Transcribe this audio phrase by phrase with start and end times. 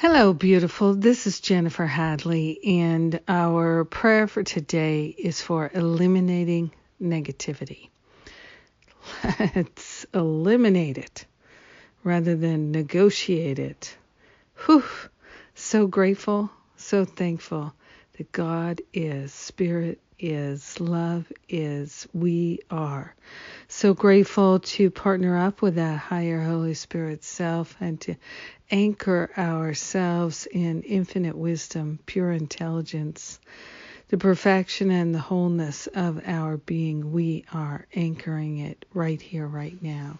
[0.00, 0.94] Hello, beautiful.
[0.94, 6.70] This is Jennifer Hadley, and our prayer for today is for eliminating
[7.02, 7.88] negativity.
[9.56, 11.26] Let's eliminate it
[12.04, 13.96] rather than negotiate it.
[14.66, 14.84] Whew.
[15.56, 17.74] So grateful, so thankful
[18.18, 23.14] that God is, Spirit is, love is, we are.
[23.68, 28.16] So grateful to partner up with that higher Holy Spirit self and to
[28.70, 33.38] anchor ourselves in infinite wisdom, pure intelligence,
[34.08, 37.12] the perfection and the wholeness of our being.
[37.12, 40.18] We are anchoring it right here, right now.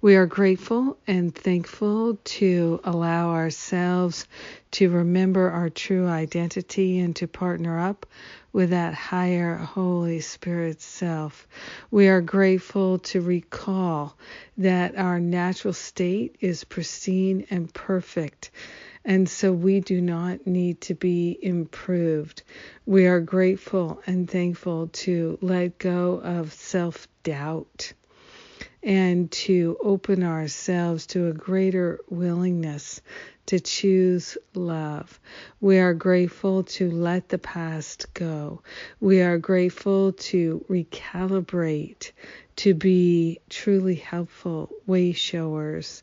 [0.00, 4.28] We are grateful and thankful to allow ourselves
[4.70, 8.06] to remember our true identity and to partner up
[8.52, 11.48] with that higher Holy Spirit self.
[11.90, 14.16] We are grateful to recall
[14.56, 18.52] that our natural state is pristine and perfect.
[19.04, 22.44] And so we do not need to be improved.
[22.86, 27.94] We are grateful and thankful to let go of self doubt
[28.88, 33.02] and to open ourselves to a greater willingness
[33.44, 35.20] to choose love.
[35.60, 38.62] We are grateful to let the past go.
[38.98, 42.12] We are grateful to recalibrate,
[42.56, 46.02] to be truly helpful way showers,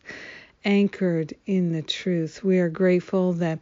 [0.64, 2.44] anchored in the truth.
[2.44, 3.58] We are grateful that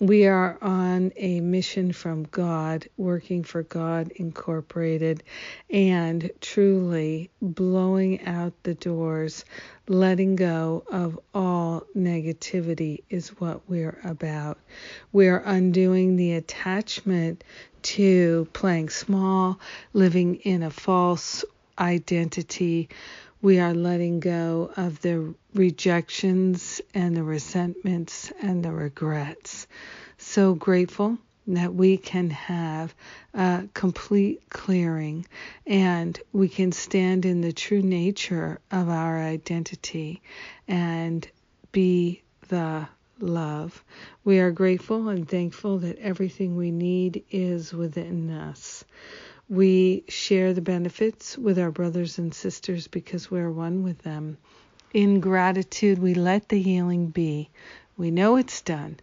[0.00, 5.22] we are on a mission from God, working for God Incorporated,
[5.70, 9.44] and truly blowing out the doors,
[9.86, 14.58] letting go of all negativity is what we're about.
[15.12, 17.44] We're undoing the attachment
[17.82, 19.60] to playing small,
[19.92, 21.44] living in a false
[21.78, 22.88] identity
[23.44, 29.66] we are letting go of the rejections and the resentments and the regrets.
[30.16, 32.94] So grateful that we can have
[33.34, 35.26] a complete clearing
[35.66, 40.22] and we can stand in the true nature of our identity
[40.66, 41.28] and
[41.70, 42.88] be the
[43.20, 43.84] love.
[44.24, 48.86] We are grateful and thankful that everything we need is within us.
[49.48, 54.38] We share the benefits with our brothers and sisters because we're one with them.
[54.94, 57.50] In gratitude, we let the healing be.
[57.96, 59.00] We know it's done,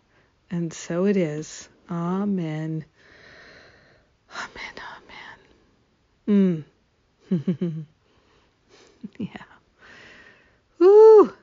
[0.50, 1.70] and so it is.
[1.90, 2.86] Amen.
[4.36, 4.74] Amen.
[6.28, 6.66] Amen.
[7.30, 7.86] Mm.
[9.20, 9.44] yeah.
[10.80, 11.34] Woo!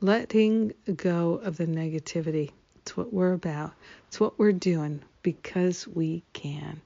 [0.00, 2.52] Letting go of the negativity.
[2.76, 3.72] It's what we're about.
[4.08, 6.80] It's what we're doing because we can.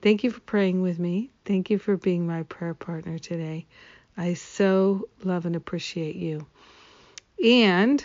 [0.00, 1.30] Thank you for praying with me.
[1.44, 3.66] Thank you for being my prayer partner today.
[4.16, 6.46] I so love and appreciate you.
[7.44, 8.04] And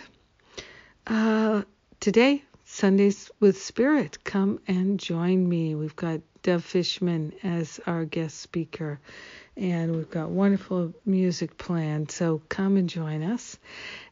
[1.06, 1.62] uh,
[2.00, 2.42] today,
[2.74, 5.76] Sundays with Spirit, come and join me.
[5.76, 8.98] We've got Dove Fishman as our guest speaker,
[9.56, 12.10] and we've got wonderful music planned.
[12.10, 13.60] So come and join us.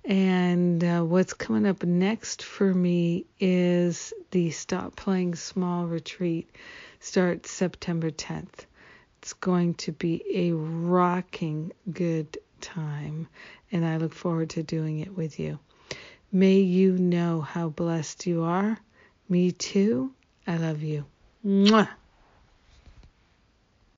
[0.05, 6.49] And uh, what's coming up next for me is the Stop Playing Small retreat
[7.01, 8.67] starts September 10th.
[9.19, 13.27] It's going to be a rocking good time,
[13.72, 15.59] and I look forward to doing it with you.
[16.34, 18.78] May you know how blessed you are.
[19.28, 20.15] Me too.
[20.47, 21.04] I love you.
[21.44, 21.88] Mwah.